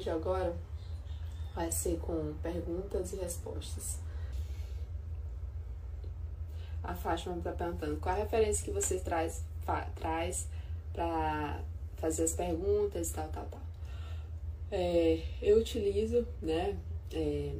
[0.00, 0.54] de agora
[1.54, 3.98] vai ser com perguntas e respostas.
[6.82, 9.44] A Fátima está perguntando qual a referência que você traz,
[9.94, 10.48] traz
[10.92, 11.60] para
[11.96, 13.60] fazer as perguntas, tal, tal, tal.
[14.72, 16.78] É, eu utilizo, né,
[17.12, 17.54] é,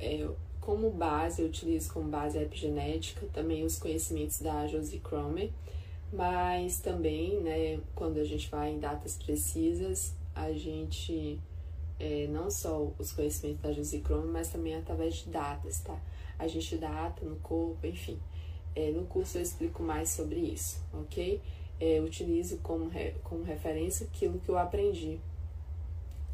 [0.00, 0.28] é,
[0.60, 5.50] como base, eu utilizo como base a epigenética, também os conhecimentos da Josie Cromer,
[6.12, 11.38] mas também, né, quando a gente vai em datas precisas, a gente,
[11.98, 15.98] é, não só os conhecimentos da Josie Cromer, mas também através de datas, tá?
[16.38, 18.18] A gente data no corpo, enfim.
[18.76, 21.40] É, no curso eu explico mais sobre isso, ok?
[21.80, 25.18] É, utilizo como, re, como referência aquilo que eu aprendi.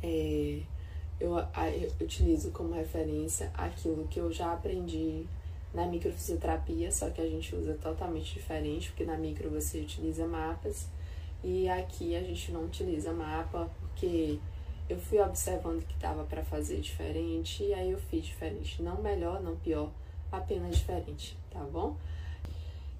[0.03, 0.61] É,
[1.19, 5.25] eu, eu utilizo como referência aquilo que eu já aprendi
[5.73, 10.87] na microfisioterapia, só que a gente usa totalmente diferente, porque na micro você utiliza mapas
[11.43, 14.39] e aqui a gente não utiliza mapa, porque
[14.89, 18.83] eu fui observando que dava para fazer diferente e aí eu fiz diferente.
[18.83, 19.91] Não melhor, não pior,
[20.31, 21.97] apenas diferente, tá bom?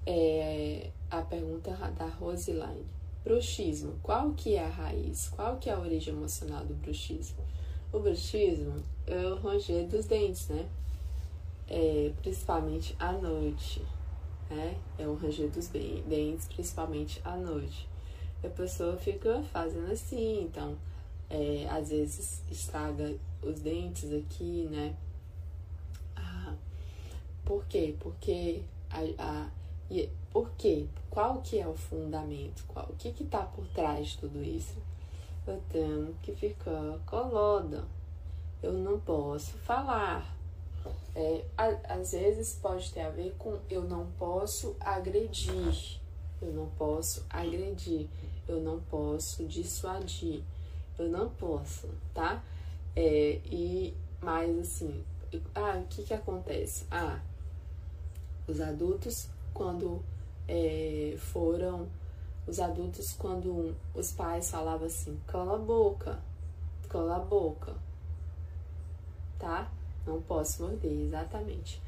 [0.05, 2.85] É, a pergunta da Roseline.
[3.23, 5.29] Bruxismo, qual que é a raiz?
[5.29, 7.43] Qual que é a origem emocional do bruxismo?
[7.91, 8.75] O bruxismo
[9.07, 10.67] é o ranger dos dentes, né?
[11.67, 13.81] É, principalmente à noite,
[14.49, 14.77] né?
[14.99, 17.89] É o ranger dos dentes, principalmente à noite.
[18.45, 20.77] A pessoa fica fazendo assim, então,
[21.29, 24.95] é, às vezes estraga os dentes aqui, né?
[26.15, 26.53] Ah,
[27.43, 27.95] por quê?
[27.99, 29.49] Porque a, a
[29.89, 30.87] e por quê?
[31.09, 32.63] Qual que é o fundamento?
[32.67, 34.75] Qual, o que que tá por trás de tudo isso?
[35.47, 37.83] eu tenho que ficar colada.
[38.61, 40.33] Eu não posso falar.
[41.15, 41.45] É,
[41.87, 45.99] às vezes pode ter a ver com eu não posso agredir.
[46.41, 48.07] Eu não posso agredir.
[48.47, 50.43] Eu não posso dissuadir.
[50.97, 52.43] Eu não posso, tá?
[52.95, 55.03] É, e mais assim,
[55.53, 56.85] ah, o que que acontece?
[56.89, 57.19] Ah,
[58.47, 60.01] os adultos quando
[60.47, 61.87] é, foram
[62.47, 66.19] os adultos quando os pais falavam assim, cala a boca,
[66.87, 67.73] cala a boca,
[69.39, 69.71] tá?
[70.05, 71.81] Não posso morder, exatamente.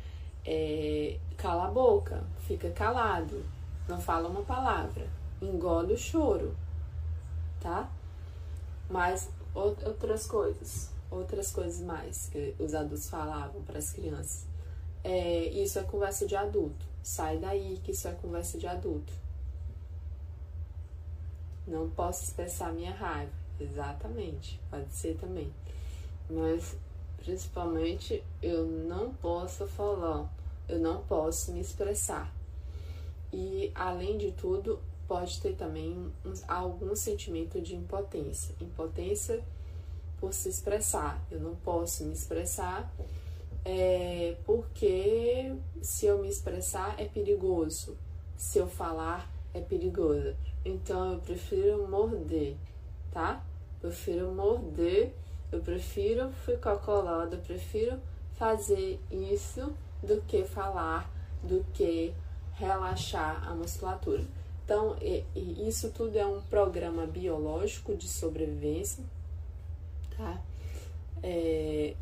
[0.44, 3.46] É, cala a boca, fica calado,
[3.88, 5.08] não fala uma palavra,
[5.42, 6.56] engole o choro,
[7.60, 7.90] tá?
[8.90, 14.46] Mas outras coisas, outras coisas mais que os adultos falavam para as crianças.
[15.04, 16.86] É, isso é conversa de adulto.
[17.04, 19.14] Sai daí que isso é conversa de adulto
[21.68, 23.32] não posso expressar minha raiva.
[23.60, 25.52] Exatamente, pode ser também.
[26.30, 26.76] Mas
[27.18, 30.32] principalmente eu não posso falar,
[30.70, 32.34] eu não posso me expressar.
[33.34, 36.12] E além de tudo, pode ter também
[36.48, 38.54] algum sentimento de impotência.
[38.62, 39.44] Impotência
[40.20, 41.24] por se expressar.
[41.32, 42.92] Eu não posso me expressar
[43.64, 47.98] é, porque se eu me expressar é perigoso.
[48.36, 50.36] Se eu falar é perigoso.
[50.64, 52.56] Então eu prefiro morder,
[53.12, 53.44] tá?
[53.82, 55.14] Prefiro morder,
[55.52, 58.00] eu prefiro ficar colado, eu prefiro
[58.36, 59.74] fazer isso
[60.04, 61.10] do que falar,
[61.42, 62.14] do que
[62.54, 64.24] relaxar a musculatura.
[64.68, 69.02] Então, e, e isso tudo é um programa biológico de sobrevivência,
[70.18, 70.42] tá?
[71.24, 71.96] É,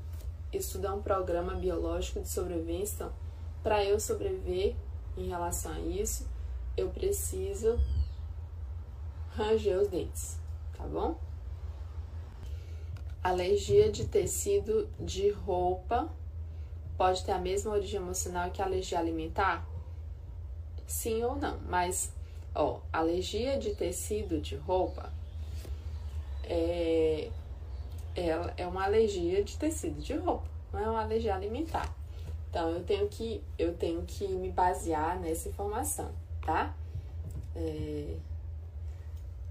[0.51, 2.95] é um programa biológico de sobrevivência.
[2.95, 3.13] Então,
[3.61, 4.75] para eu sobreviver
[5.15, 6.27] em relação a isso,
[6.75, 7.79] eu preciso
[9.35, 10.39] ranger os dentes,
[10.75, 11.19] tá bom?
[13.21, 16.09] Alergia de tecido de roupa
[16.97, 19.63] pode ter a mesma origem emocional que a alergia alimentar?
[20.87, 22.11] Sim ou não, mas,
[22.55, 25.11] ó, alergia de tecido de roupa
[26.43, 27.29] é,
[28.15, 31.93] ela é uma alergia de tecido de roupa, não é uma alergia alimentar.
[32.49, 36.11] Então, eu tenho que, eu tenho que me basear nessa informação
[36.45, 36.73] tá?
[37.55, 38.17] É,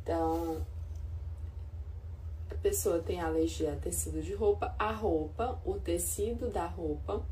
[0.02, 0.64] então,
[2.50, 7.22] a pessoa tem alergia a tecido de roupa, a roupa, o tecido da roupa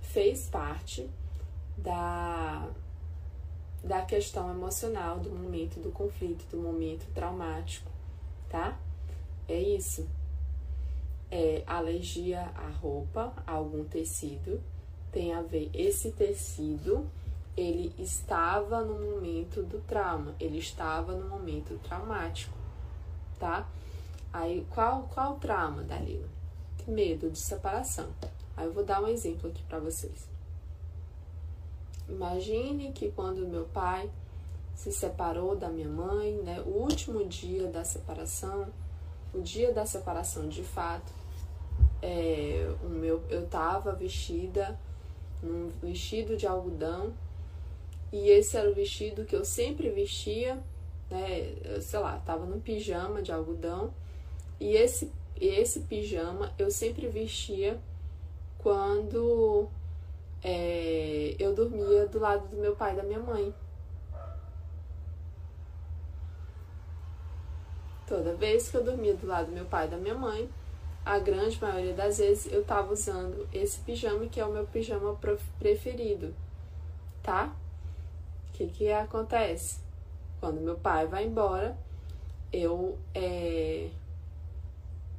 [0.00, 1.08] fez parte
[1.76, 2.68] da,
[3.84, 7.90] da questão emocional, do momento do conflito, do momento traumático,
[8.48, 8.78] tá?
[9.46, 10.08] É isso.
[11.30, 14.60] É alergia à roupa, a algum tecido,
[15.12, 17.06] tem a ver esse tecido
[17.56, 22.56] ele estava no momento do trauma, ele estava no momento traumático,
[23.38, 23.68] tá?
[24.32, 26.28] Aí, qual, qual trauma, Dalila?
[26.86, 28.08] Medo de separação.
[28.56, 30.33] Aí eu vou dar um exemplo aqui para vocês.
[32.08, 34.10] Imagine que quando meu pai
[34.74, 38.66] se separou da minha mãe, né, o último dia da separação,
[39.32, 41.12] o dia da separação de fato,
[42.02, 44.78] é, o meu, eu tava vestida
[45.42, 47.12] num vestido de algodão
[48.12, 50.62] e esse era o vestido que eu sempre vestia,
[51.10, 51.80] né?
[51.80, 53.92] Sei lá, tava num pijama de algodão
[54.60, 55.10] e esse
[55.40, 57.78] esse pijama eu sempre vestia
[58.58, 59.68] quando
[60.44, 63.54] é, eu dormia do lado do meu pai e da minha mãe.
[68.06, 70.46] Toda vez que eu dormia do lado do meu pai e da minha mãe,
[71.04, 75.18] a grande maioria das vezes eu tava usando esse pijama que é o meu pijama
[75.58, 76.34] preferido,
[77.22, 77.50] tá?
[78.48, 79.80] O que que acontece?
[80.40, 81.74] Quando meu pai vai embora,
[82.52, 83.88] eu é,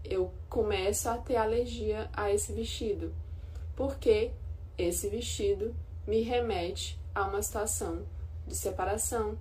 [0.04, 3.12] eu começo a ter alergia a esse vestido,
[3.76, 4.32] porque
[4.78, 5.76] esse vestido
[6.06, 8.04] me remete a uma situação
[8.48, 9.38] de separação,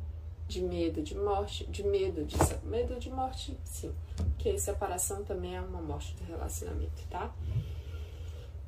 [0.47, 3.93] de medo de morte, de medo de medo de morte, sim,
[4.39, 7.35] que separação também é uma morte do relacionamento, tá?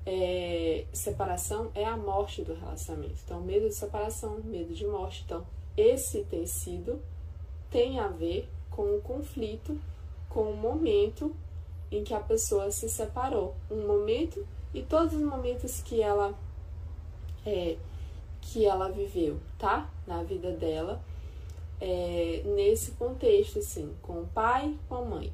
[0.05, 3.17] É, separação é a morte do relacionamento.
[3.25, 5.23] Então, medo de separação, medo de morte.
[5.27, 5.45] Então,
[5.77, 7.03] esse tecido
[7.71, 9.79] tem a ver com o conflito,
[10.29, 11.35] com o momento
[11.91, 13.57] em que a pessoa se separou.
[13.71, 16.35] Um momento e todos os momentos que ela
[17.47, 17.77] é,
[18.41, 19.89] que ela viveu, tá?
[20.07, 21.01] Na vida dela
[21.81, 25.33] é, nesse contexto, assim, com o pai, com a mãe.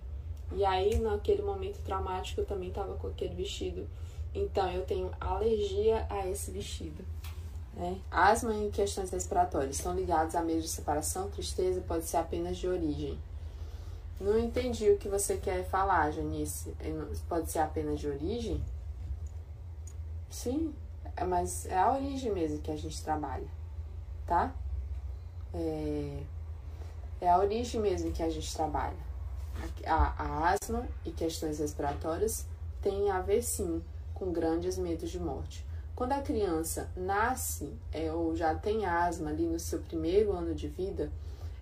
[0.54, 3.86] E aí, naquele momento traumático, eu também estava com aquele vestido.
[4.34, 7.04] Então, eu tenho alergia a esse vestido.
[7.74, 7.98] Né?
[8.10, 12.68] Asma e questões respiratórias estão ligados a medo de separação, tristeza, pode ser apenas de
[12.68, 13.18] origem.
[14.20, 16.74] Não entendi o que você quer falar, Janice.
[16.80, 16.92] É,
[17.28, 18.62] pode ser apenas de origem?
[20.28, 20.74] Sim,
[21.16, 23.48] é, mas é a origem mesmo que a gente trabalha,
[24.26, 24.54] tá?
[25.54, 26.22] É,
[27.20, 28.96] é a origem mesmo que a gente trabalha.
[29.86, 32.46] A, a asma e questões respiratórias
[32.80, 33.82] têm a ver sim
[34.14, 35.66] com grandes medos de morte.
[35.94, 40.66] Quando a criança nasce é, ou já tem asma ali no seu primeiro ano de
[40.66, 41.12] vida,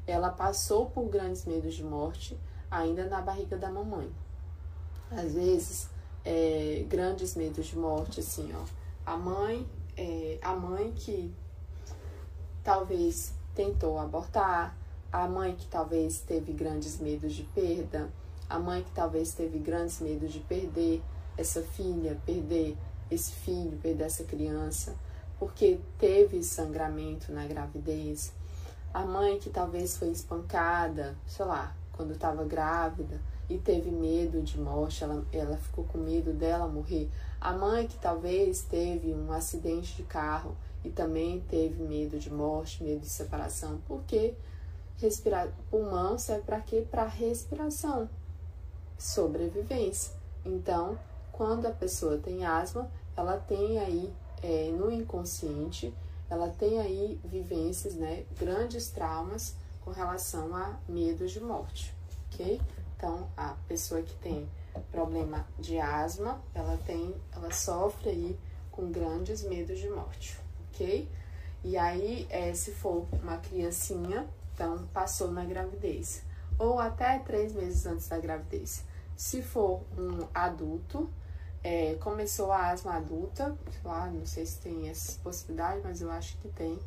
[0.07, 2.39] ela passou por grandes medos de morte
[2.71, 4.11] ainda na barriga da mamãe.
[5.11, 5.89] Às vezes,
[6.25, 8.80] é, grandes medos de morte, assim, ó.
[9.11, 11.35] A mãe, é, a mãe que
[12.63, 14.79] talvez tentou abortar,
[15.11, 18.09] a mãe que talvez teve grandes medos de perda,
[18.49, 21.03] a mãe que talvez teve grandes medos de perder
[21.37, 22.79] essa filha, perder
[23.11, 24.95] esse filho, perder essa criança,
[25.41, 28.33] porque teve sangramento na gravidez,
[28.95, 34.57] a mãe que talvez foi espancada, sei lá, quando estava grávida e teve medo de
[34.61, 37.11] morte, ela, ela ficou com medo dela morrer,
[37.41, 40.55] a mãe que talvez teve um acidente de carro
[40.85, 44.35] e também teve medo de morte, medo de separação, porque
[44.99, 46.87] respirar pulmão serve para quê?
[46.91, 48.09] Para respiração,
[48.99, 50.13] sobrevivência.
[50.45, 50.99] Então,
[51.33, 55.95] quando a pessoa tem asma, ela tem aí é, no inconsciente,
[56.29, 59.55] ela tem aí vivências, né, grandes traumas
[59.85, 61.95] com relação a medos de morte,
[62.27, 62.61] ok?
[62.97, 64.47] Então, a pessoa que tem
[64.91, 68.39] problema de asma, ela tem, ela sofre aí
[68.71, 70.39] com grandes medos de morte
[70.81, 71.09] ok?
[71.63, 76.23] E aí, é, se for uma criancinha, então passou na gravidez,
[76.59, 78.85] ou até três meses antes da gravidez.
[79.15, 81.11] Se for um adulto,
[81.63, 86.39] é, começou a asma adulta, lá, não sei se tem essa possibilidade, mas eu acho
[86.39, 86.79] que tem.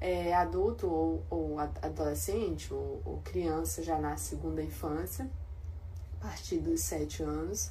[0.00, 5.30] É, adulto ou, ou adolescente ou, ou, criança já na segunda infância,
[6.24, 7.70] partir dos sete anos.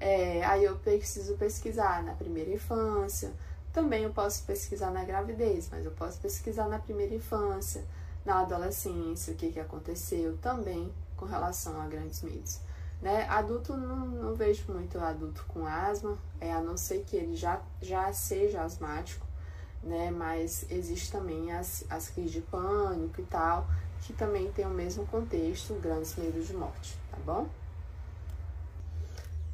[0.00, 3.32] É, aí eu preciso pesquisar na primeira infância,
[3.72, 7.84] também eu posso pesquisar na gravidez, mas eu posso pesquisar na primeira infância,
[8.24, 12.58] na adolescência, o que, que aconteceu também com relação a grandes medos.
[13.00, 13.26] Né?
[13.28, 17.60] Adulto, não, não vejo muito adulto com asma, é, a não ser que ele já,
[17.80, 19.26] já seja asmático,
[19.82, 20.10] né?
[20.10, 23.66] mas existe também as, as crises de pânico e tal,
[24.02, 27.48] que também tem o mesmo contexto, grandes medos de morte, tá bom?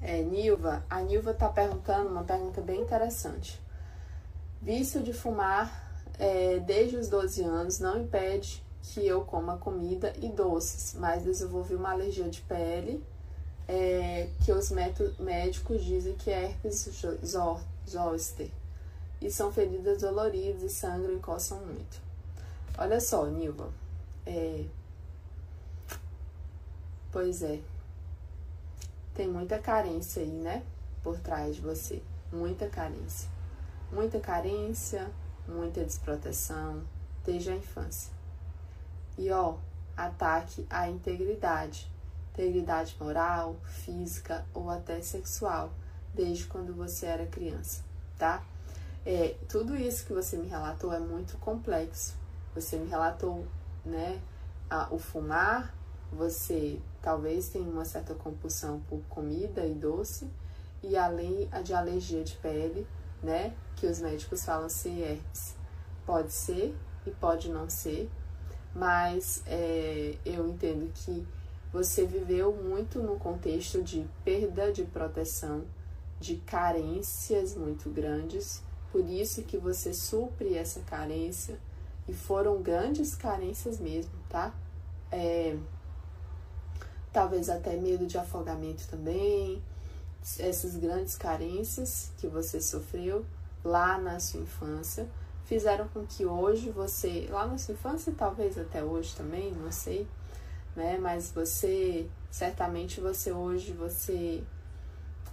[0.00, 3.60] É, Nilva, a Nilva está perguntando uma pergunta bem interessante.
[4.62, 5.88] Vício de fumar
[6.18, 11.74] é, desde os 12 anos não impede que eu coma comida e doces, mas desenvolvi
[11.74, 13.04] uma alergia de pele
[13.68, 16.88] é, que os médicos dizem que é herpes
[17.86, 18.50] zoster.
[19.20, 22.00] E são feridas doloridas e sangram e coçam muito.
[22.78, 23.68] Olha só, Nilva.
[24.24, 24.64] É...
[27.10, 27.58] Pois é.
[29.18, 30.62] Tem muita carência aí, né?
[31.02, 32.02] Por trás de você.
[32.32, 33.28] Muita carência
[33.90, 35.10] muita carência,
[35.46, 36.82] muita desproteção
[37.24, 38.12] desde a infância.
[39.16, 39.56] E ó,
[39.96, 41.90] ataque à integridade.
[42.32, 45.72] integridade moral, física ou até sexual,
[46.14, 47.82] desde quando você era criança,
[48.16, 48.44] tá?
[49.04, 52.14] É, tudo isso que você me relatou é muito complexo.
[52.54, 53.44] Você me relatou,
[53.84, 54.20] né,
[54.70, 55.74] a, o fumar,
[56.12, 60.28] você talvez tenha uma certa compulsão por comida e doce,
[60.82, 62.86] e além de alergia de pele,
[63.22, 65.54] né, que os médicos falam ser herpes.
[66.06, 66.74] Pode ser
[67.06, 68.10] e pode não ser,
[68.74, 71.26] mas é, eu entendo que
[71.72, 75.64] você viveu muito no contexto de perda de proteção,
[76.18, 81.58] de carências muito grandes, por isso que você supre essa carência,
[82.08, 84.54] e foram grandes carências mesmo, tá?
[85.12, 85.56] É,
[87.12, 89.62] talvez até medo de afogamento também,
[90.38, 93.24] essas grandes carências que você sofreu
[93.64, 95.08] lá na sua infância
[95.44, 100.06] fizeram com que hoje você, lá na sua infância talvez até hoje também, não sei,
[100.76, 100.98] né?
[100.98, 104.44] Mas você, certamente você hoje, você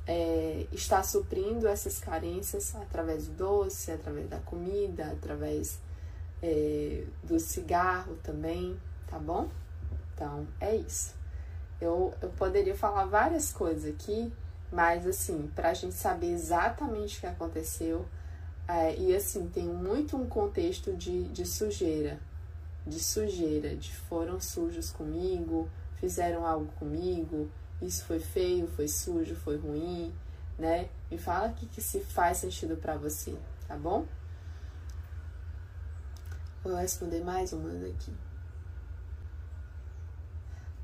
[0.08, 5.79] é, está suprindo essas carências através do doce, através da comida, através
[6.41, 9.50] é, do cigarro também, tá bom?
[10.13, 11.13] Então, é isso.
[11.79, 14.32] Eu, eu poderia falar várias coisas aqui,
[14.72, 18.05] mas assim, para a gente saber exatamente o que aconteceu,
[18.67, 22.20] é, e assim, tem muito um contexto de, de sujeira,
[22.86, 27.50] de sujeira, de foram sujos comigo, fizeram algo comigo,
[27.82, 30.13] isso foi feio, foi sujo, foi ruim,
[30.58, 30.89] né?
[31.12, 33.36] Me fala o que, que se faz sentido para você,
[33.67, 34.05] tá bom?
[36.63, 38.12] Vou responder mais umas aqui.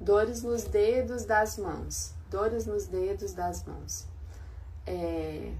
[0.02, 2.16] Dores nos dedos das mãos.
[2.28, 4.08] Dores nos dedos das mãos.
[4.88, 5.54] É,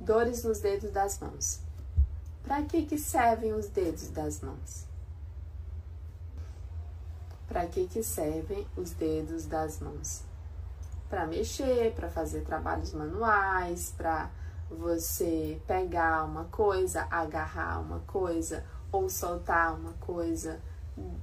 [0.00, 1.60] dores nos dedos das mãos.
[2.42, 4.86] Para que, que servem os dedos das mãos?
[7.46, 10.24] Para que, que servem os dedos das mãos?
[11.08, 14.32] Para mexer, para fazer trabalhos manuais, para
[14.68, 20.60] você pegar uma coisa, agarrar uma coisa ou soltar uma coisa.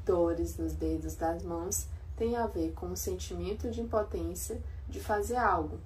[0.06, 5.36] Dores nos dedos das mãos tem a ver com o sentimento de impotência de fazer
[5.36, 5.78] algo.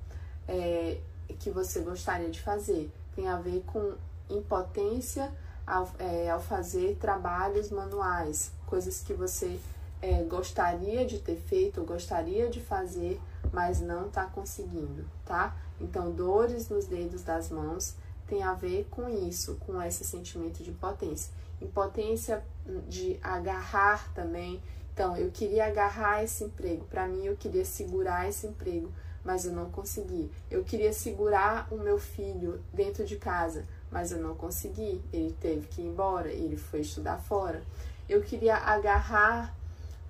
[0.47, 0.99] É,
[1.39, 2.91] que você gostaria de fazer.
[3.15, 3.93] Tem a ver com
[4.29, 5.31] impotência
[5.65, 9.59] ao, é, ao fazer trabalhos manuais, coisas que você
[10.01, 13.19] é, gostaria de ter feito, ou gostaria de fazer,
[13.51, 15.55] mas não está conseguindo, tá?
[15.79, 17.95] Então, dores nos dedos das mãos
[18.29, 21.33] tem a ver com isso, com esse sentimento de impotência.
[21.61, 22.43] Impotência
[22.87, 24.61] de agarrar também.
[24.93, 28.91] Então, eu queria agarrar esse emprego, para mim, eu queria segurar esse emprego
[29.23, 30.31] mas eu não consegui.
[30.49, 35.01] Eu queria segurar o meu filho dentro de casa, mas eu não consegui.
[35.11, 37.61] Ele teve que ir embora, ele foi estudar fora.
[38.07, 39.55] Eu queria agarrar,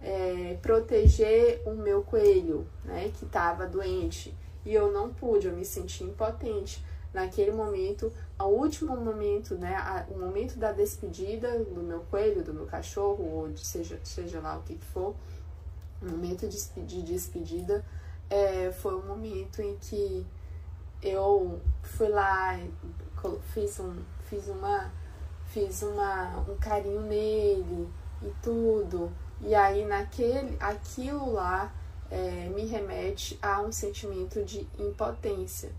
[0.02, 4.34] é, proteger o meu coelho, né, que estava doente,
[4.66, 6.84] e eu não pude, eu me senti impotente.
[7.20, 12.54] Naquele momento, o último momento, né, a, o momento da despedida do meu coelho, do
[12.54, 15.14] meu cachorro, ou de seja, seja lá o que for,
[16.02, 17.84] o momento de, de despedida,
[18.30, 20.26] é, foi um momento em que
[21.04, 22.58] eu fui lá,
[23.54, 23.98] fiz, um,
[24.30, 24.90] fiz, uma,
[25.48, 27.90] fiz uma, um carinho nele
[28.22, 29.12] e tudo.
[29.42, 31.70] E aí naquele, aquilo lá
[32.10, 35.70] é, me remete a um sentimento de impotência.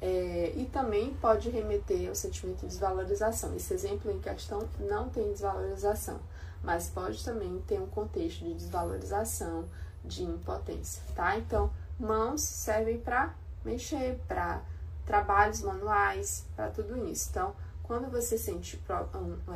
[0.00, 3.54] É, e também pode remeter ao sentimento de desvalorização.
[3.54, 6.20] Esse exemplo em questão não tem desvalorização,
[6.62, 9.64] mas pode também ter um contexto de desvalorização,
[10.04, 11.36] de impotência, tá?
[11.38, 13.34] Então, Mãos servem para
[13.64, 14.62] mexer, para
[15.06, 17.28] trabalhos manuais, para tudo isso.
[17.30, 18.78] Então, quando você sente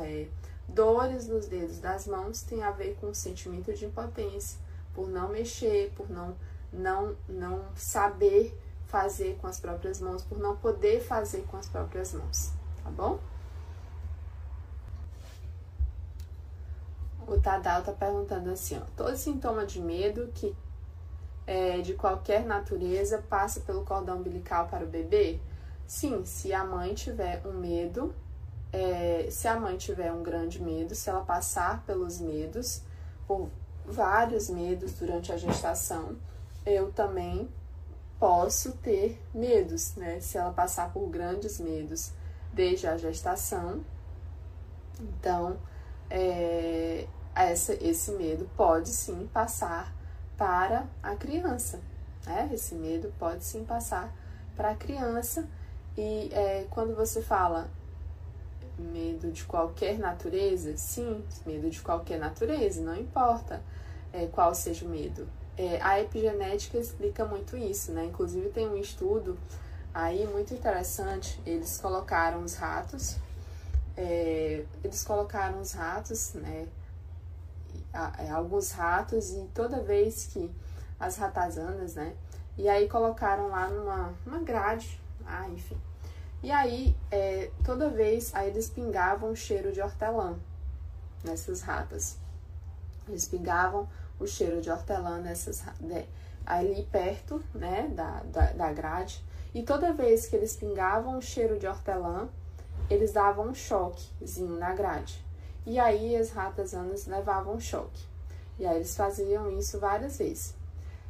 [0.01, 0.27] é,
[0.67, 4.57] dores nos dedos das mãos, tem a ver com o sentimento de impotência,
[4.91, 6.35] por não mexer, por não,
[6.73, 8.57] não, não saber
[8.91, 12.51] fazer com as próprias mãos, por não poder fazer com as próprias mãos,
[12.83, 13.17] tá bom?
[17.25, 20.53] O Tadal tá perguntando assim, ó, todo sintoma de medo que
[21.47, 25.39] é, de qualquer natureza passa pelo cordão umbilical para o bebê?
[25.87, 28.13] Sim, se a mãe tiver um medo,
[28.73, 32.81] é, se a mãe tiver um grande medo, se ela passar pelos medos,
[33.25, 33.49] por
[33.85, 36.17] vários medos durante a gestação,
[36.65, 37.49] eu também
[38.21, 40.19] posso ter medos, né?
[40.19, 42.11] Se ela passar por grandes medos
[42.53, 43.83] desde a gestação,
[44.99, 45.57] então
[46.07, 49.91] é, essa, esse medo pode sim passar
[50.37, 51.81] para a criança.
[52.23, 52.51] Né?
[52.53, 54.15] Esse medo pode sim passar
[54.55, 55.49] para a criança.
[55.97, 57.71] E é, quando você fala
[58.77, 60.77] medo de qualquer natureza?
[60.77, 63.63] Sim, medo de qualquer natureza, não importa
[64.13, 65.27] é, qual seja o medo.
[65.61, 68.05] É, a epigenética explica muito isso, né?
[68.05, 69.37] Inclusive tem um estudo
[69.93, 71.39] aí muito interessante.
[71.45, 73.17] Eles colocaram os ratos,
[73.95, 76.67] é, eles colocaram os ratos, né?
[78.17, 80.49] É, alguns ratos e toda vez que
[80.99, 82.15] as ratazanas, né?
[82.57, 85.79] E aí colocaram lá numa, numa grade, ah, enfim.
[86.41, 90.39] E aí, é, toda vez, aí eles pingavam cheiro de hortelã
[91.23, 92.17] nessas ratas.
[93.07, 93.87] Eles pingavam
[94.21, 96.05] o cheiro de hortelã nessas né,
[96.45, 99.23] ali perto, né, da, da, da grade.
[99.53, 102.29] E toda vez que eles pingavam o cheiro de hortelã,
[102.89, 105.23] eles davam um choquezinho na grade.
[105.65, 108.03] E aí as ratazanas levavam choque.
[108.57, 110.55] E aí eles faziam isso várias vezes.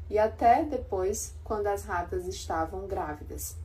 [0.09, 3.55] E até depois, quando as ratas estavam grávidas.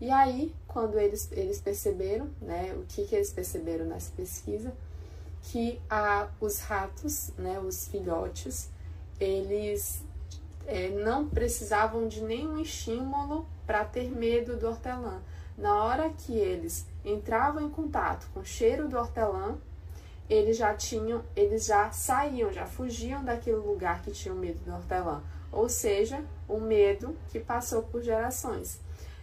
[0.00, 4.72] E aí, quando eles, eles perceberam, né, o que, que eles perceberam nessa pesquisa,
[5.42, 8.70] que a, os ratos, né, os filhotes,
[9.18, 10.02] eles
[10.66, 15.20] é, não precisavam de nenhum estímulo para ter medo do hortelã.
[15.56, 19.58] Na hora que eles entravam em contato com o cheiro do hortelã,
[20.30, 25.22] eles já tinham, eles já saíam, já fugiam daquele lugar que tinham medo do hortelã.
[25.50, 28.80] Ou seja, o medo que passou por gerações.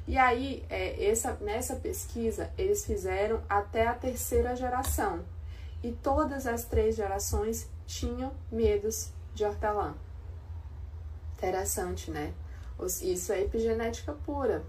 [0.07, 5.23] E aí, é, essa, nessa pesquisa, eles fizeram até a terceira geração.
[5.81, 9.95] E todas as três gerações tinham medos de hortelã.
[11.37, 12.33] Interessante, né?
[13.01, 14.63] Isso é epigenética pura.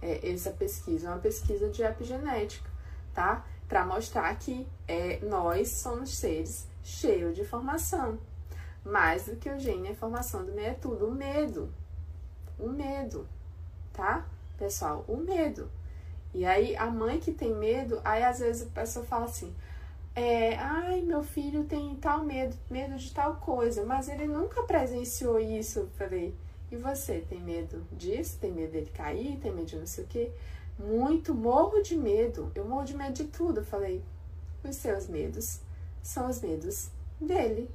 [0.00, 2.68] É, essa pesquisa é uma pesquisa de epigenética,
[3.14, 3.44] tá?
[3.68, 8.18] Para mostrar que é, nós somos seres cheios de informação.
[8.84, 11.06] Mais do que o gene, a informação do meio é tudo.
[11.06, 11.72] O medo.
[12.58, 13.28] O medo,
[13.92, 14.26] tá?
[14.58, 15.70] Pessoal, o medo.
[16.34, 19.54] E aí, a mãe que tem medo, aí às vezes a pessoa fala assim:
[20.14, 25.38] é, ai, meu filho tem tal medo, medo de tal coisa, mas ele nunca presenciou
[25.38, 25.80] isso.
[25.80, 26.34] Eu falei,
[26.70, 28.38] e você tem medo disso?
[28.38, 29.38] Tem medo dele cair?
[29.40, 30.30] Tem medo de não sei o quê?
[30.78, 32.52] Muito, morro de medo.
[32.54, 33.60] Eu morro de medo de tudo.
[33.60, 34.02] Eu falei,
[34.62, 35.60] os seus medos
[36.02, 37.70] são os medos dele,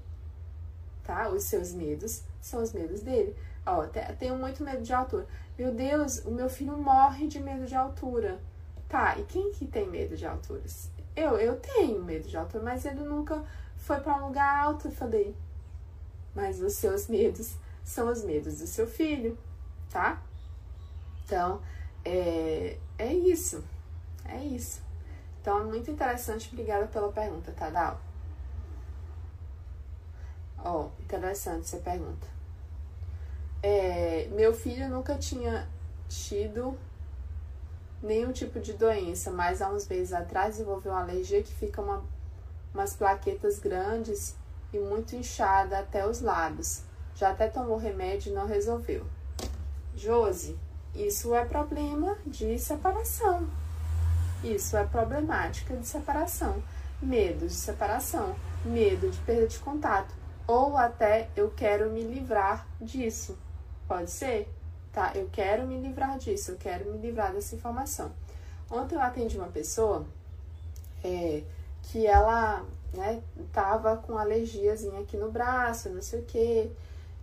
[1.04, 1.30] tá?
[1.30, 3.36] Os seus medos são os medos dele.
[3.65, 3.86] Ó,
[4.19, 5.28] tenho muito medo de altura.
[5.58, 8.39] Meu Deus, o meu filho morre de medo de altura.
[8.88, 10.89] Tá, e quem que tem medo de alturas?
[11.17, 13.43] Eu, eu tenho medo de altura, mas ele nunca
[13.75, 14.88] foi para um lugar alto.
[14.88, 15.36] Eu falei,
[16.36, 19.36] mas os seus medos são os medos do seu filho,
[19.89, 20.21] tá?
[21.25, 21.60] Então,
[22.06, 23.63] é, é isso.
[24.25, 24.80] É isso.
[25.41, 26.49] Então, muito interessante.
[26.51, 27.99] Obrigada pela pergunta, Tadal.
[30.60, 32.27] Ó, oh, interessante essa pergunta.
[33.63, 35.67] É, meu filho nunca tinha
[36.08, 36.77] tido
[38.01, 42.03] nenhum tipo de doença, mas há uns meses atrás desenvolveu uma alergia que fica uma,
[42.73, 44.36] umas plaquetas grandes
[44.73, 46.83] e muito inchada até os lábios.
[47.15, 49.05] Já até tomou remédio e não resolveu.
[49.95, 50.57] Josi,
[50.93, 53.47] isso é problema de separação.
[54.43, 56.62] Isso é problemática de separação.
[57.01, 60.13] Medo de separação, medo de perda de contato.
[60.45, 63.38] Ou até eu quero me livrar disso.
[63.88, 64.47] Pode ser?
[64.97, 65.12] Tá?
[65.13, 68.12] Eu quero me livrar disso, eu quero me livrar dessa informação.
[68.67, 70.03] Ontem eu atendi uma pessoa
[71.03, 71.43] é,
[71.83, 73.21] que ela, né,
[73.53, 76.71] tava com alergiazinha aqui no braço, não sei o quê.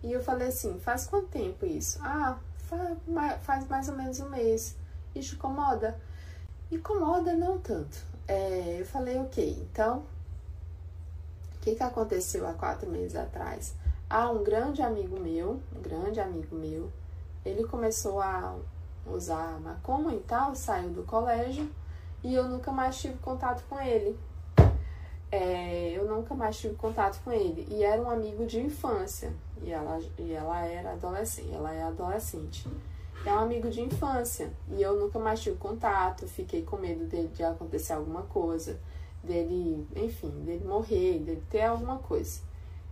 [0.04, 1.98] E eu falei assim, faz quanto tempo isso?
[2.00, 2.38] Ah,
[3.42, 4.76] faz mais ou menos um mês.
[5.12, 6.00] Isso incomoda?
[6.70, 7.98] Incomoda não tanto.
[8.28, 10.04] É, eu falei, ok, então,
[11.56, 13.74] o que, que aconteceu há quatro meses atrás?
[14.08, 16.88] Ah, um grande amigo meu, um grande amigo meu,
[17.44, 18.57] ele começou a
[19.07, 21.70] usar maconha e tal, saiu do colégio
[22.22, 24.18] e eu nunca mais tive contato com ele.
[25.30, 27.66] É, eu nunca mais tive contato com ele.
[27.68, 29.33] E era um amigo de infância.
[29.61, 31.52] E ela, e ela era adolescente.
[31.52, 32.66] Ela é adolescente.
[33.26, 34.52] É um amigo de infância.
[34.70, 36.26] E eu nunca mais tive contato.
[36.28, 38.78] Fiquei com medo dele, de acontecer alguma coisa.
[39.22, 42.40] Dele, enfim, dele morrer, dele ter alguma coisa.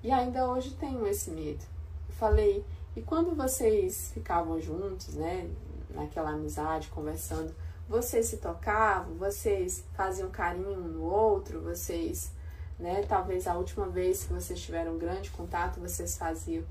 [0.03, 1.65] E ainda hoje tenho esse medo.
[2.09, 5.49] Eu falei, e quando vocês ficavam juntos, né,
[5.91, 7.55] naquela amizade, conversando,
[7.89, 12.31] vocês se tocavam, vocês faziam carinho um no outro, vocês,
[12.79, 16.65] né, talvez a última vez que vocês tiveram um grande contato, vocês faziam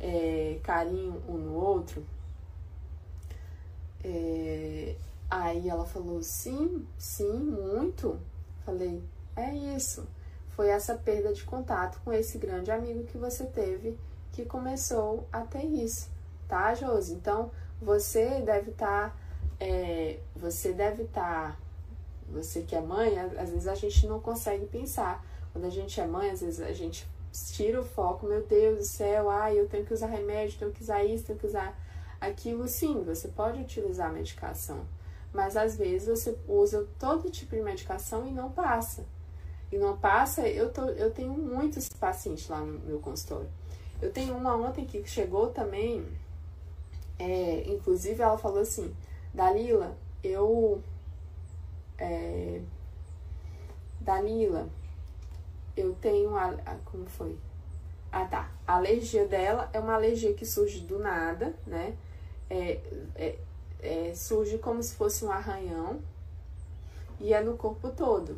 [0.00, 2.04] é, carinho um no outro.
[4.04, 4.96] É,
[5.30, 8.18] aí ela falou, sim, sim, muito.
[8.64, 9.02] Falei,
[9.36, 10.06] é isso.
[10.50, 13.96] Foi essa perda de contato com esse grande amigo que você teve
[14.32, 16.10] que começou a ter isso,
[16.48, 17.12] tá, Josi?
[17.14, 19.16] Então, você deve estar, tá,
[19.60, 21.56] é, você deve estar, tá,
[22.28, 25.24] você que é mãe, às vezes a gente não consegue pensar.
[25.52, 27.06] Quando a gente é mãe, às vezes a gente
[27.52, 30.82] tira o foco, meu Deus do céu, ai, eu tenho que usar remédio, tenho que
[30.82, 31.78] usar isso, tenho que usar
[32.18, 32.66] aquilo.
[32.66, 34.86] Sim, você pode utilizar a medicação,
[35.32, 39.04] mas às vezes você usa todo tipo de medicação e não passa.
[39.70, 43.48] E não passa, eu, tô, eu tenho muitos pacientes lá no meu consultório.
[44.02, 46.04] Eu tenho uma ontem que chegou também,
[47.16, 48.92] é, inclusive ela falou assim,
[49.32, 50.82] Dalila, eu.
[51.96, 52.60] É,
[54.00, 54.68] Dalila,
[55.76, 56.34] eu tenho.
[56.34, 57.38] A, a, como foi?
[58.10, 58.50] Ah, tá.
[58.66, 61.96] A alergia dela é uma alergia que surge do nada, né?
[62.50, 62.80] É,
[63.14, 63.38] é,
[63.80, 66.00] é, surge como se fosse um arranhão
[67.20, 68.36] e é no corpo todo.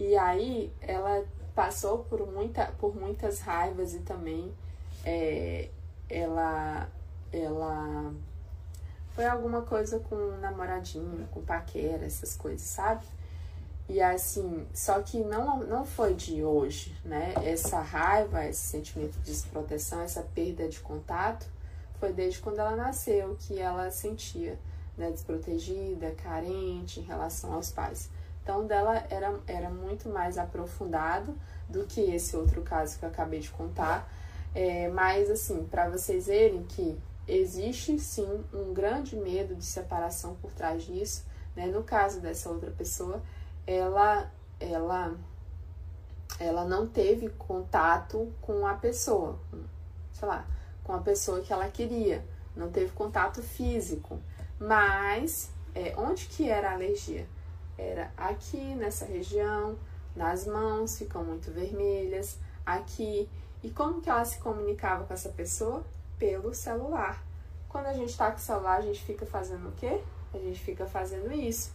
[0.00, 1.24] E aí ela
[1.58, 4.54] passou por, muita, por muitas raivas e também
[5.04, 5.68] é,
[6.08, 6.88] ela,
[7.32, 8.14] ela
[9.10, 13.04] foi alguma coisa com um namoradinho, com paquera, essas coisas, sabe?
[13.88, 17.34] E assim, só que não, não foi de hoje, né?
[17.44, 21.44] Essa raiva, esse sentimento de desproteção, essa perda de contato,
[21.98, 24.56] foi desde quando ela nasceu que ela sentia,
[24.96, 28.08] né, desprotegida, carente em relação aos pais.
[28.48, 31.36] Então, dela era, era muito mais aprofundado
[31.68, 34.10] do que esse outro caso que eu acabei de contar.
[34.54, 40.50] É, mas, assim, para vocês verem que existe sim um grande medo de separação por
[40.50, 41.66] trás disso, né?
[41.66, 43.20] No caso dessa outra pessoa,
[43.66, 45.14] ela ela
[46.40, 49.38] ela não teve contato com a pessoa,
[50.10, 50.46] sei lá,
[50.82, 52.24] com a pessoa que ela queria,
[52.56, 54.18] não teve contato físico,
[54.58, 57.26] mas é, onde que era a alergia?
[57.78, 59.78] Era aqui nessa região,
[60.14, 63.28] nas mãos ficam muito vermelhas, aqui.
[63.62, 65.84] E como que ela se comunicava com essa pessoa?
[66.18, 67.24] Pelo celular.
[67.68, 70.00] Quando a gente está com o celular, a gente fica fazendo o quê?
[70.34, 71.72] A gente fica fazendo isso.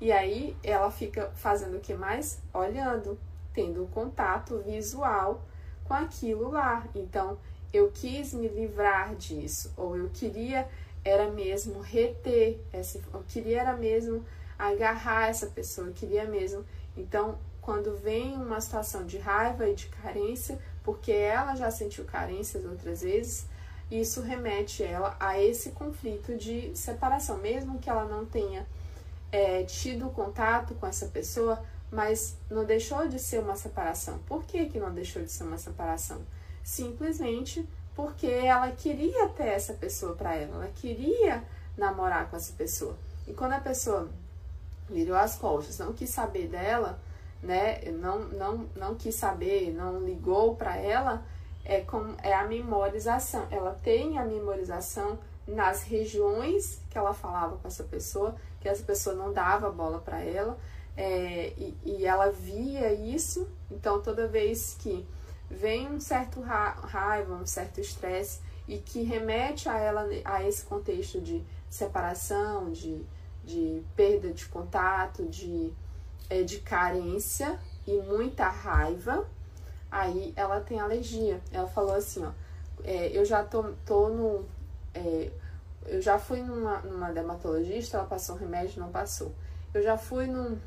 [0.00, 2.40] E aí ela fica fazendo o que mais?
[2.52, 3.18] Olhando,
[3.52, 5.42] tendo contato visual
[5.84, 6.86] com aquilo lá.
[6.94, 7.38] Então,
[7.72, 10.68] eu quis me livrar disso, ou eu queria
[11.04, 14.24] era mesmo reter, essa, eu queria era mesmo
[14.68, 16.64] agarrar essa pessoa, eu queria mesmo.
[16.96, 22.64] Então, quando vem uma situação de raiva e de carência, porque ela já sentiu carências
[22.64, 23.46] outras vezes,
[23.90, 28.66] isso remete ela a esse conflito de separação, mesmo que ela não tenha
[29.30, 34.18] é, tido contato com essa pessoa, mas não deixou de ser uma separação.
[34.26, 36.22] Por que, que não deixou de ser uma separação?
[36.64, 41.44] Simplesmente porque ela queria ter essa pessoa para ela, ela queria
[41.76, 42.96] namorar com essa pessoa.
[43.26, 44.10] E quando a pessoa
[44.88, 47.00] virou as costas, não quis saber dela,
[47.42, 51.24] né, não, não, não quis saber, não ligou para ela,
[51.64, 53.46] é, com, é a memorização.
[53.50, 59.14] Ela tem a memorização nas regiões que ela falava com essa pessoa, que essa pessoa
[59.14, 60.58] não dava bola para ela,
[60.96, 65.06] é, e, e, ela via isso, então toda vez que
[65.50, 70.64] vem um certo ra raiva, um certo estresse, e que remete a ela a esse
[70.64, 73.02] contexto de separação, de,
[73.44, 75.72] de perda de contato, de,
[76.30, 79.26] é, de carência e muita raiva,
[79.90, 81.40] aí ela tem alergia.
[81.50, 82.30] Ela falou assim, ó,
[82.84, 84.44] é, eu já tô, tô no,
[84.94, 85.30] é,
[85.86, 89.32] eu já fui numa, numa dermatologista, ela passou um remédio, não passou.
[89.74, 90.58] Eu já fui num,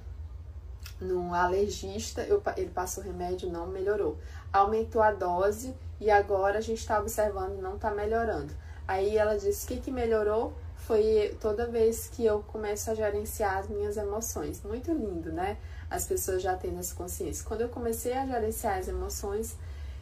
[1.00, 4.18] num alergista, eu, ele passou remédio, não melhorou.
[4.52, 8.54] Aumentou a dose e agora a gente está observando, não está melhorando.
[8.88, 10.54] Aí ela disse: o que, que melhorou?
[10.86, 14.62] Foi toda vez que eu começo a gerenciar as minhas emoções.
[14.64, 15.58] Muito lindo, né?
[15.90, 17.44] As pessoas já têm essa consciência.
[17.44, 19.56] Quando eu comecei a gerenciar as emoções,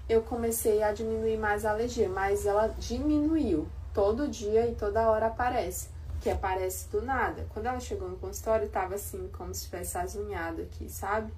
[0.09, 5.27] eu comecei a diminuir mais a alergia, mas ela diminuiu todo dia e toda hora
[5.27, 5.87] aparece,
[6.19, 7.45] que aparece do nada.
[7.53, 11.31] Quando ela chegou no consultório, tava assim, como se tivesse azunhado aqui, sabe?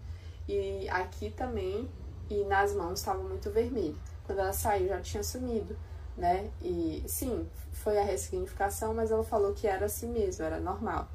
[0.48, 1.88] E aqui também,
[2.32, 3.98] e nas mãos estava muito vermelho.
[4.26, 5.78] Quando ela saiu, já tinha sumido,
[6.18, 6.50] né?
[6.64, 7.48] E sim,
[7.86, 11.08] foi a ressignificação, mas ela falou que era assim mesmo, era normal.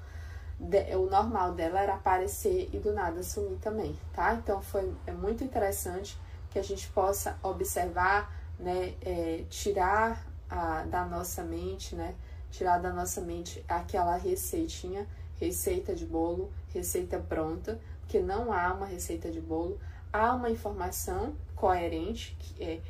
[0.56, 4.34] De, o normal dela era aparecer e do nada sumir também, tá?
[4.34, 6.16] Então foi é muito interessante
[6.48, 12.14] que a gente possa observar, né, é, tirar a, da nossa mente, né?
[12.52, 15.08] Tirar da nossa mente aquela receitinha,
[15.40, 19.80] receita de bolo, receita pronta, porque não há uma receita de bolo,
[20.12, 22.80] há uma informação coerente, que é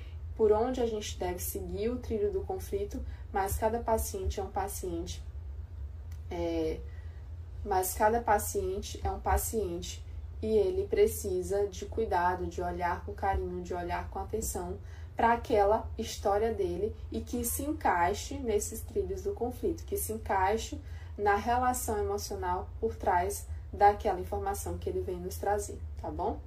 [0.40, 2.98] por onde a gente deve seguir o trilho do conflito,
[3.30, 5.22] mas cada paciente é um paciente,
[6.30, 6.80] é,
[7.62, 10.02] mas cada paciente é um paciente
[10.40, 14.78] e ele precisa de cuidado, de olhar com carinho, de olhar com atenção
[15.14, 20.80] para aquela história dele e que se encaixe nesses trilhos do conflito, que se encaixe
[21.18, 26.40] na relação emocional por trás daquela informação que ele vem nos trazer, tá bom?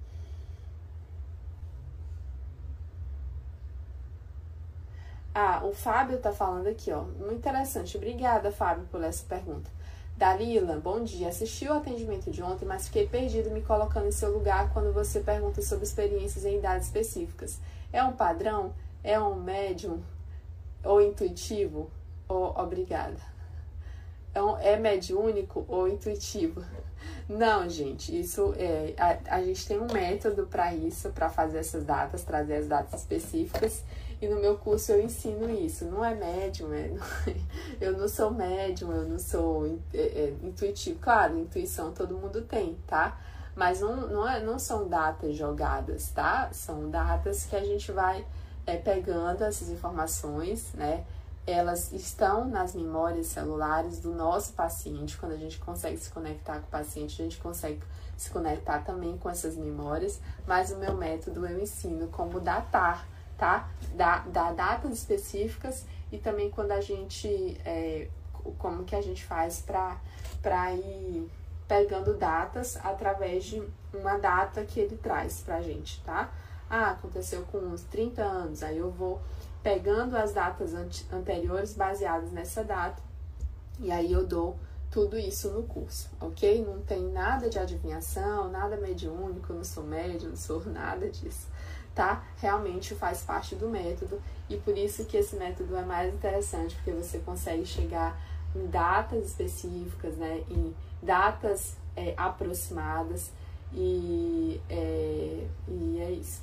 [5.36, 7.02] Ah, o Fábio tá falando aqui, ó.
[7.02, 7.98] Muito interessante.
[7.98, 9.69] Obrigada, Fábio, por essa pergunta.
[10.15, 11.30] Dalila, bom dia.
[11.30, 15.22] Assisti o atendimento de ontem, mas fiquei perdido me colocando em seu lugar quando você
[15.22, 17.60] pergunta sobre experiências em idades específicas.
[17.91, 18.74] É um padrão?
[19.04, 20.02] É um médium?
[20.84, 21.89] Ou intuitivo?
[22.28, 23.17] Ou obrigada?
[24.36, 26.63] É, um, é mediúnico ou intuitivo?
[27.28, 28.93] Não, gente, isso é.
[28.98, 33.02] A, a gente tem um método para isso, para fazer essas datas, trazer as datas
[33.02, 33.84] específicas.
[34.21, 35.86] E no meu curso eu ensino isso.
[35.86, 36.91] Não é médium, é,
[37.80, 40.99] eu não sou médium, eu não sou é, é, intuitivo.
[40.99, 43.19] Claro, intuição todo mundo tem, tá?
[43.56, 46.49] Mas não, não, é, não são datas jogadas, tá?
[46.52, 48.26] São datas que a gente vai
[48.65, 51.06] é, pegando essas informações, né?
[51.45, 55.17] Elas estão nas memórias celulares do nosso paciente.
[55.17, 57.82] Quando a gente consegue se conectar com o paciente, a gente consegue
[58.15, 60.19] se conectar também com essas memórias.
[60.47, 63.06] Mas o meu método eu ensino como datar
[63.38, 63.69] tá?
[63.96, 68.08] Da, da datas específicas e também quando a gente, é,
[68.58, 71.30] como que a gente faz para ir
[71.67, 76.32] pegando datas através de uma data que ele traz pra gente, tá?
[76.69, 79.22] Ah, aconteceu com uns 30 anos, aí eu vou
[79.62, 80.74] pegando as datas
[81.12, 83.02] anteriores baseadas nessa data
[83.80, 84.58] e aí eu dou
[84.91, 86.63] tudo isso no curso, ok?
[86.63, 91.48] Não tem nada de adivinhação, nada mediúnico, não sou médium, não sou nada disso
[91.93, 92.23] tá?
[92.38, 96.91] Realmente faz parte do método e por isso que esse método é mais interessante, porque
[96.91, 98.19] você consegue chegar
[98.56, 100.43] em datas específicas, né?
[100.49, 103.32] Em datas é, aproximadas
[103.73, 106.41] e é, e é isso.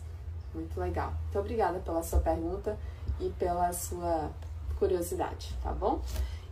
[0.55, 1.13] Muito legal.
[1.23, 2.77] Muito obrigada pela sua pergunta
[3.21, 4.31] e pela sua
[4.79, 6.01] curiosidade, tá bom?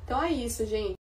[0.05, 0.97] Então é isso, gente.